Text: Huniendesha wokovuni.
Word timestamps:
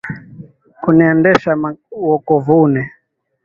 Huniendesha 0.81 1.55
wokovuni. 2.07 2.81